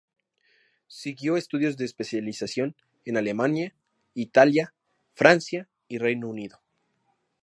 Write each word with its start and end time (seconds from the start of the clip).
Siguió 0.87 1.37
estudios 1.37 1.77
de 1.77 1.85
especialización 1.85 2.75
en 3.05 3.17
Alemania, 3.17 3.75
Italia, 4.15 4.73
Francia 5.13 5.69
y 5.87 5.99
Reino 5.99 6.27
Unido. 6.27 6.59